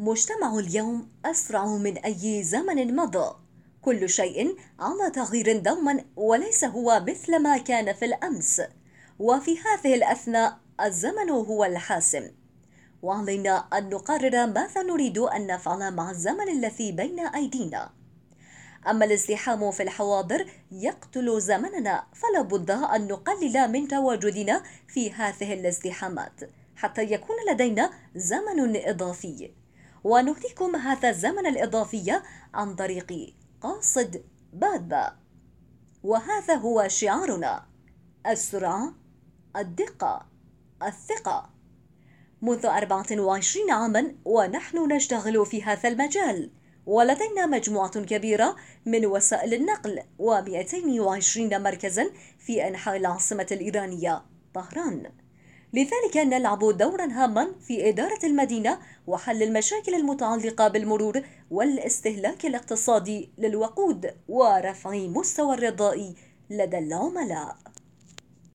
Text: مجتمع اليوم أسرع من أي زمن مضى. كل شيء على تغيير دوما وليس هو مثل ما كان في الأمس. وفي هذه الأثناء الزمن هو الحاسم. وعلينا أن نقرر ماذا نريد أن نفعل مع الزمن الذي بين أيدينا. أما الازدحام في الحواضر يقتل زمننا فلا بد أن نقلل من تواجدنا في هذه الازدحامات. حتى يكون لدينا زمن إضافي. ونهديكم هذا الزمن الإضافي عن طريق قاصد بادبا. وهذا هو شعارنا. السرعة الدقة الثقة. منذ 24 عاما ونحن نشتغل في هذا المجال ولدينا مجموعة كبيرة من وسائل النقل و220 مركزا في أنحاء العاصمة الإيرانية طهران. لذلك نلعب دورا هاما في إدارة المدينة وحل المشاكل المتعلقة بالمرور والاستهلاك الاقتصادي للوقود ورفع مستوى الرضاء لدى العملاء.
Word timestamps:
مجتمع 0.00 0.58
اليوم 0.58 1.08
أسرع 1.24 1.66
من 1.66 1.98
أي 1.98 2.42
زمن 2.42 2.96
مضى. 2.96 3.36
كل 3.82 4.08
شيء 4.08 4.56
على 4.80 5.10
تغيير 5.10 5.58
دوما 5.58 6.04
وليس 6.16 6.64
هو 6.64 7.04
مثل 7.08 7.38
ما 7.38 7.58
كان 7.58 7.92
في 7.92 8.04
الأمس. 8.04 8.62
وفي 9.18 9.58
هذه 9.58 9.94
الأثناء 9.94 10.58
الزمن 10.80 11.30
هو 11.30 11.64
الحاسم. 11.64 12.30
وعلينا 13.02 13.56
أن 13.58 13.88
نقرر 13.88 14.46
ماذا 14.46 14.82
نريد 14.82 15.18
أن 15.18 15.46
نفعل 15.46 15.94
مع 15.94 16.10
الزمن 16.10 16.48
الذي 16.48 16.92
بين 16.92 17.20
أيدينا. 17.20 17.90
أما 18.88 19.04
الازدحام 19.04 19.70
في 19.70 19.82
الحواضر 19.82 20.46
يقتل 20.72 21.40
زمننا 21.40 22.06
فلا 22.14 22.42
بد 22.42 22.70
أن 22.70 23.08
نقلل 23.08 23.72
من 23.72 23.88
تواجدنا 23.88 24.62
في 24.88 25.12
هذه 25.12 25.54
الازدحامات. 25.54 26.40
حتى 26.76 27.02
يكون 27.02 27.36
لدينا 27.50 27.90
زمن 28.14 28.76
إضافي. 28.76 29.50
ونهديكم 30.04 30.76
هذا 30.76 31.10
الزمن 31.10 31.46
الإضافي 31.46 32.20
عن 32.54 32.74
طريق 32.74 33.34
قاصد 33.60 34.24
بادبا. 34.52 35.16
وهذا 36.02 36.54
هو 36.54 36.88
شعارنا. 36.88 37.66
السرعة 38.26 38.94
الدقة 39.56 40.26
الثقة. 40.82 41.50
منذ 42.42 42.66
24 42.66 43.70
عاما 43.70 44.14
ونحن 44.24 44.92
نشتغل 44.92 45.46
في 45.46 45.62
هذا 45.62 45.88
المجال 45.88 46.50
ولدينا 46.86 47.46
مجموعة 47.46 48.00
كبيرة 48.04 48.56
من 48.86 49.06
وسائل 49.06 49.54
النقل 49.54 50.02
و220 50.18 51.54
مركزا 51.54 52.10
في 52.38 52.68
أنحاء 52.68 52.96
العاصمة 52.96 53.46
الإيرانية 53.52 54.22
طهران. 54.54 55.12
لذلك 55.72 56.16
نلعب 56.16 56.76
دورا 56.76 57.04
هاما 57.04 57.52
في 57.66 57.88
إدارة 57.88 58.18
المدينة 58.24 58.78
وحل 59.06 59.42
المشاكل 59.42 59.94
المتعلقة 59.94 60.68
بالمرور 60.68 61.22
والاستهلاك 61.50 62.46
الاقتصادي 62.46 63.30
للوقود 63.38 64.14
ورفع 64.28 64.90
مستوى 64.90 65.54
الرضاء 65.54 66.14
لدى 66.50 66.78
العملاء. 66.78 67.56